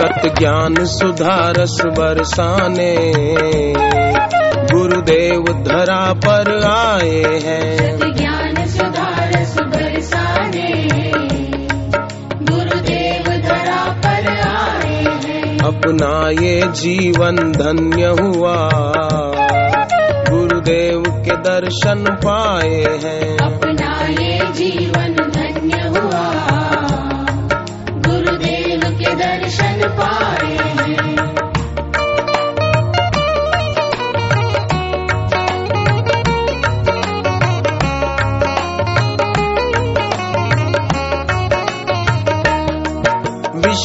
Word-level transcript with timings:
ज्ञान 0.00 0.74
सुधारस 0.84 1.82
बरसाने 1.86 2.96
गुरुदेव 4.72 5.42
धरा 5.42 6.12
पर 6.12 6.64
आए 6.64 7.40
हैं। 7.44 7.98
ज्ञान 7.98 8.66
सुधारस 8.66 9.56
बरसाने 9.58 10.88
गुरुदेव 12.42 13.42
धरा 13.42 14.00
पर 14.04 14.26
आए 14.48 15.04
हैं। 15.04 15.58
अपना 15.58 16.30
ये 16.30 16.62
जीवन 16.66 17.36
धन्य 17.36 18.04
हुआ। 18.04 18.68
गुरुदेव 20.30 21.04
के 21.08 21.36
दर्शन 21.36 22.04
पाए 22.26 22.98
हैं। 23.04 23.38
अपना 23.38 24.22
ये 24.22 24.52
जीवन 24.52 25.14
धन्य 25.14 25.88
हुआ। 25.88 26.32
गुरुदेव 27.92 28.80
के 28.98 29.14
दर्शन 29.14 29.71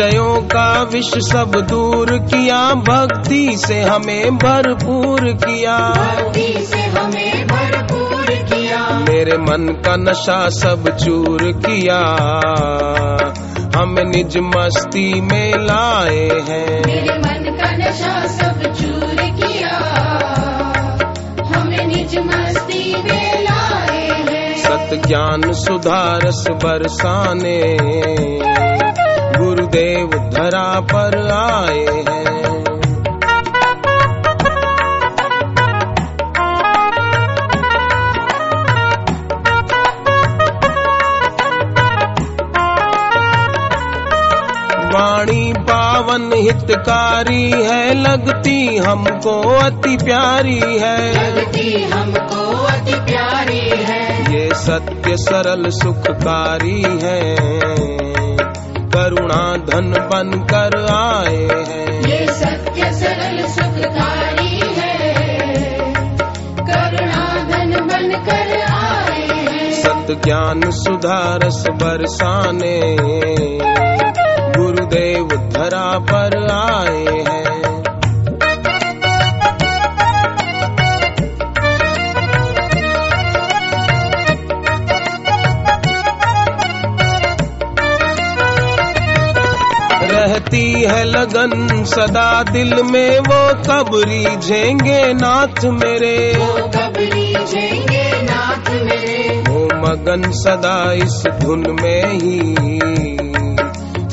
विषयों 0.00 0.42
का 0.42 0.82
विष 0.82 1.10
सब 1.18 1.66
दूर 1.70 2.18
किया 2.18 2.74
भक्ति 2.74 3.56
से 3.56 3.80
हमें 3.80 4.38
भरपूर 4.38 5.20
किया। 5.20 5.78
भक्ति 5.78 6.66
से 6.66 6.80
हमें 6.80 7.46
भरपूर 7.46 8.24
किया। 8.24 8.98
मेरे 9.08 9.38
मन 9.38 9.82
का 9.86 9.96
नशा 9.96 10.48
सब 10.48 10.96
चूर 10.96 11.52
किया। 11.52 12.00
निज 14.04 14.38
मस्ती 14.38 15.20
में 15.20 15.52
लाए 15.58 16.28
हैं। 16.48 16.86
मेरे 16.86 17.18
मन 17.18 17.58
का 17.60 17.70
नशा 17.76 18.26
सब 18.26 18.62
चूर 18.62 19.16
किया। 19.20 19.76
हमें 21.54 21.86
निज 21.86 22.18
मस्ती 22.18 23.02
में 23.02 23.42
लाए 23.42 24.08
हैं। 24.08 24.54
सत 24.56 25.06
ज्ञान 25.06 25.52
सुधारस 25.52 26.44
बरसाने। 26.50 27.76
गुरुदेव 29.38 30.06
धरा 30.06 30.80
पर 30.80 31.30
आए 31.32 31.86
हैं। 32.08 32.69
हितकारी 46.20 47.50
है 47.50 47.94
लगती 47.94 48.76
हमको 48.76 49.42
अति 49.42 49.96
प्यारी 49.96 50.60
है। 50.60 51.14
भक्ति 51.34 51.90
हमको 51.94 52.66
अति 52.66 52.94
प्यारी 52.94 53.82
है। 53.84 54.32
ये 54.34 54.54
सत्य 54.54 55.16
सरल 55.16 55.70
सुखकारी 55.70 56.82
है। 57.02 57.36
करुणा 58.90 59.56
धन 59.56 60.08
बन 60.12 60.46
कर 60.50 60.86
आए 60.92 61.48
हैं। 61.68 62.02
ये 62.02 62.26
सत्य 62.32 62.92
सरल 62.92 63.46
सुखकारी 63.46 64.56
है। 64.56 65.14
करुणा 66.58 67.48
धन 67.50 67.70
बन 67.80 68.24
कर 68.28 68.60
आए 68.72 69.26
हैं। 69.28 69.72
सत 69.72 70.20
ज्ञान 70.24 70.70
सुधारस 70.70 71.64
बरसाने। 71.70 72.96
गुरुदेव 74.90 75.26
धरा 75.26 75.98
पर 75.98 76.36
आए 76.52 77.04
हैं। 77.18 77.50
रहती 90.10 90.72
है 90.82 91.04
लगन 91.04 91.84
सदा 91.84 92.42
दिल 92.42 92.82
में 92.82 93.18
वो 93.18 93.40
कब 93.54 93.90
रीझेंगे 93.94 95.12
नाथ 95.14 95.64
मेरे। 95.64 96.36
वो 96.38 96.52
कबरी 96.68 97.34
झेंगे 97.44 98.22
नाथ 98.22 98.70
मेरे। 98.70 99.42
वो 99.48 99.64
मगन 99.64 100.30
सदा 100.30 100.92
इस 100.92 101.24
धुन 101.40 101.64
में 101.82 102.04
ही। 102.06 103.19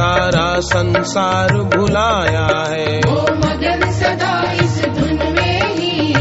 सारा 0.00 0.60
संसार 0.60 1.48
भुलाया 1.52 2.64
है। 2.68 2.98
वो 2.98 3.22
मगन 3.22 3.90
सदा 3.90 4.52
इस 4.52 4.84
धुन 4.84 5.18
में 5.32 5.74
ही। 5.74 6.14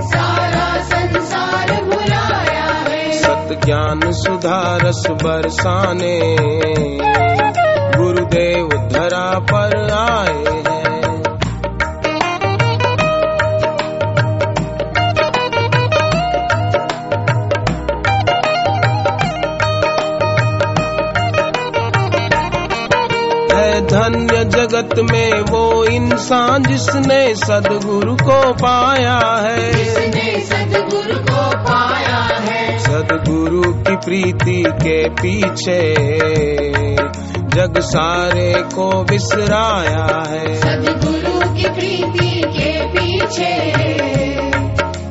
सारा 0.00 0.82
संसार 0.82 1.84
भुलाया 1.84 2.72
है। 2.88 3.12
सत 3.12 3.60
ज्ञान 3.64 4.00
सुधारस 4.06 5.04
बरसाने। 5.10 6.36
गुरुदेव 7.98 8.68
धरा 8.68 9.38
पर 9.38 9.92
आए। 9.92 10.29
धन्य 24.10 24.44
जगत 24.44 24.98
में 25.12 25.40
वो 25.40 25.84
इंसान 25.84 26.62
जिसने 26.62 27.34
सदगुरु 27.34 28.14
को 28.14 28.52
पाया 28.52 29.42
है। 29.46 29.72
सदगुरु 30.40 31.18
को 31.18 31.50
पाया 31.50 32.38
है। 32.40 32.78
सदगुरु 32.78 33.72
की 33.72 33.96
प्रीति 33.96 34.64
के 34.68 35.08
पीछे 35.08 35.94
जग 37.38 37.74
सारे 37.78 38.54
को 38.56 39.04
बिसराया 39.04 40.24
है। 40.28 40.54
सदगुरु 40.54 41.54
की 41.56 41.68
प्रीति 41.68 42.42
के 42.46 42.86
पीछे 42.88 43.72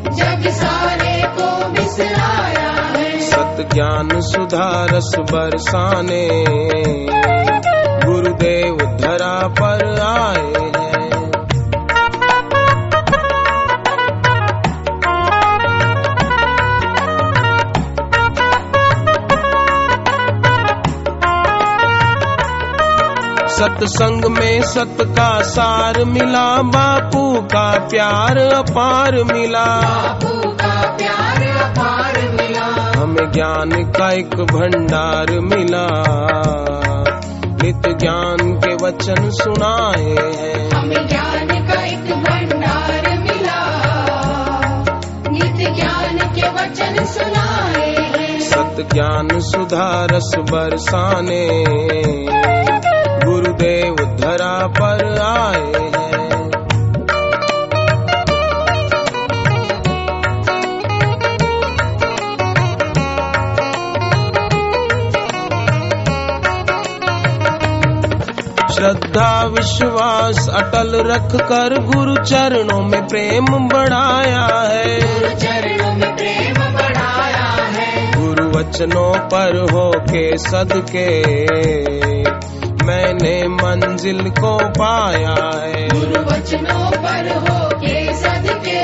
जग 0.09 0.49
सारे 0.49 1.27
को 1.27 1.67
बिसराया 1.69 2.91
है। 2.97 3.19
सत 3.19 3.69
ज्ञान 3.73 4.09
सुधारस 4.21 5.15
बरसाने 5.19 6.43
गुरुदेव 9.19 9.49
पर 9.49 10.01
आए 10.01 10.35
हैं। 10.35 11.09
सत्संग 23.47 24.25
में 24.25 24.61
सत 24.63 24.97
का 25.01 25.41
सार 25.41 26.05
मिला 26.05 26.61
बापू 26.61 27.41
का 27.41 27.87
प्यार 27.87 28.37
अपार 28.37 29.11
मिला। 29.11 29.65
बापू 29.65 30.49
का 30.49 30.97
प्यार 30.97 31.57
अपार 31.57 32.21
मिला। 32.21 33.01
हमें 33.01 33.31
ज्ञान 33.31 33.91
का 33.91 34.11
एक 34.11 34.29
भंडार 34.29 35.39
मिला। 35.39 35.85
नित 37.69 37.97
ज्ञान 37.99 38.37
के 38.37 38.75
वचन 38.75 39.29
सुनाए 39.29 40.03
हैं। 40.03 40.71
हमें 40.71 41.07
ज्ञान 41.07 41.47
का 41.47 41.85
एक 41.85 42.15
भंडार 42.15 43.19
मिला। 43.19 43.61
नित 45.31 45.75
ज्ञान 45.75 46.17
के 46.17 46.49
वचन 46.49 47.05
सुनाए 47.05 47.95
हैं। 47.95 48.39
सत 48.39 48.93
ज्ञान 48.93 49.27
सुधारस 49.33 50.31
बरसाने। 50.37 51.63
श्रद्धा 68.79 69.43
विश्वास 69.43 70.49
अटल 70.49 70.91
रख 70.95 71.35
कर 71.35 71.81
गुरु 71.81 72.15
चरणों 72.15 72.81
में 72.81 73.07
प्रेम 73.07 73.45
बढ़ाया 73.45 74.69
है। 74.69 74.99
गुरु 75.01 75.29
चरणों 75.29 75.93
में 75.93 76.15
प्रेम 76.15 76.53
बढ़ाया 76.53 77.47
है। 77.71 78.11
गुरु 78.11 78.59
वचनों 78.59 79.19
पर 79.19 79.71
हो 79.71 79.91
के 79.99 80.37
सदके 80.37 81.23
मैंने 82.85 83.47
मंजिल 83.47 84.29
को 84.29 84.57
पाया 84.57 85.61
है। 85.63 85.89
गुरु 85.89 86.21
वचनों 86.21 86.91
पर 86.91 87.37
हो 87.37 87.69
के 87.69 88.13
सदके 88.13 88.81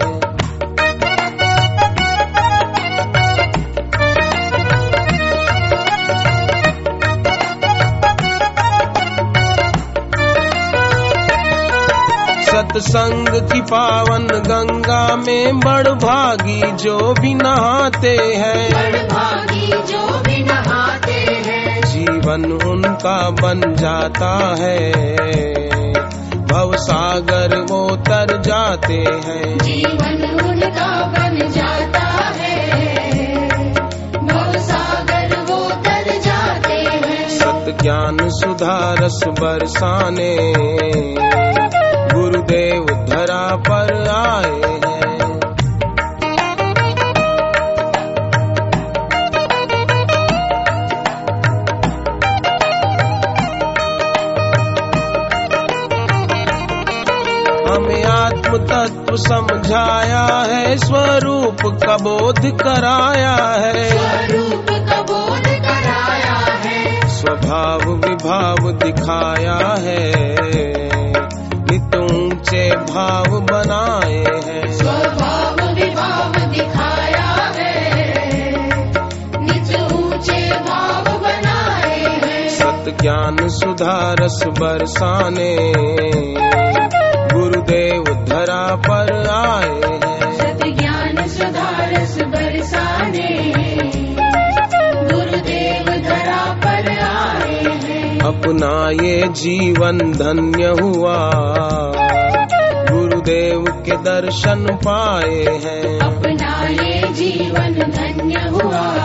सत्संग 12.46 13.30
की 13.52 13.62
पावन 13.62 14.28
गंगा 14.28 15.16
में 15.16 15.60
बड़ 15.60 15.88
भागी 15.88 16.72
जो 16.72 17.14
भी 17.20 17.34
नहाते 17.34 18.18
हैं। 18.18 18.70
बड़भागी 18.70 19.68
जो 19.68 20.20
भी 20.20 20.44
नहाते 20.44 21.12
हैं। 21.12 21.82
जीवन 21.82 22.52
उनका 22.52 23.30
बन 23.30 23.76
जाता 23.76 24.56
है। 24.60 25.10
भव 26.52 26.72
सागर 26.76 27.58
वो 27.58 27.96
तर 27.96 28.42
जाते 28.42 28.94
हैं। 28.94 29.58
जीवन 29.58 30.44
उनका 30.48 31.06
बन 31.06 31.50
जाता 31.50 32.08
है। 32.38 32.70
भवसागर 34.28 35.38
वो 35.40 35.70
तर 35.70 36.20
जाते 36.20 36.74
हैं। 36.74 37.30
सत 37.30 37.78
ज्ञान 37.82 38.18
सुधारस 38.24 39.20
बरसाने। 39.28 40.54
गुरुदेव 42.14 42.84
धरा 42.84 43.56
पर 43.56 44.08
आए 44.10 44.90
हैं। 44.90 44.99
तत्व 58.90 59.16
समझाया 59.16 60.46
है 60.50 60.78
स्वरूप 60.78 61.58
का 61.66 61.98
बोध 61.98 62.40
कराया 62.40 63.36
है। 63.60 63.90
स्वरूप 63.90 64.66
का 64.70 65.02
बोध 65.02 65.44
कराया 65.44 66.60
है। 66.64 67.10
स्वभाव 67.10 67.94
विभाव 67.94 68.72
दिखाया 68.72 69.76
है। 69.80 70.14
नित 71.72 71.96
ऊँचे 71.96 72.70
भाव 72.70 73.40
बनाए 73.40 74.24
हैं। 74.48 74.74
स्वभाव 74.74 75.74
विभाव 75.74 76.52
दिखाया 76.52 77.54
है। 77.58 77.90
ऊँचे 79.94 80.50
भाव 80.52 81.18
बनाए 81.20 82.00
हैं। 82.00 82.50
सत 82.50 82.98
ज्ञान 83.02 83.38
सुधा 83.50 84.16
रस 84.20 84.44
बरसाने। 84.48 85.74
धरा 87.70 88.76
पर 88.76 89.28
आए 89.28 89.70
हैं। 89.70 90.38
सत 90.38 90.60
ज्ञान 90.80 91.28
सुधारस 91.28 92.18
बरसाने 92.22 93.54
गुरुदेव 95.12 95.86
धरा 96.02 96.54
पर 96.66 96.90
आए 96.90 97.64
हैं। 97.64 98.20
अपना 98.20 98.90
ये 98.90 99.28
जीवन 99.28 99.98
धन्य 99.98 100.68
हुआ। 100.68 101.32
गुरुदेव 102.92 103.66
के 103.86 103.92
दर्शन 103.92 104.78
पाए 104.88 105.62
हैं। 105.66 106.00
अपना 106.00 106.68
ये 106.68 107.08
जीवन 107.14 107.74
धन्य 107.74 108.50
हुआ। 108.50 108.96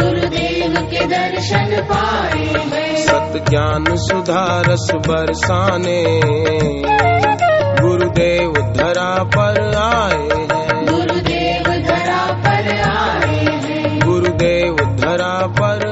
गुरुदेव 0.00 0.88
के 0.90 1.06
दर्शन 1.06 1.82
पाए 1.82 2.44
हैं। 2.72 3.19
सत 3.30 3.50
ज्ञान 3.50 3.84
सुधा 3.90 4.62
रस 4.66 4.88
बरसाने। 4.94 6.20
गुरुदेव 7.82 8.52
धरा 8.52 9.24
पर 9.24 9.74
आए 9.74 10.18
हैं। 10.18 10.86
गुरुदेव 10.86 11.64
धरा 11.82 12.32
पर 12.32 12.80
आए 12.90 13.34
हैं। 13.34 14.00
गुरुदेव 14.00 14.74
धरा 14.74 15.46
पर 15.46 15.89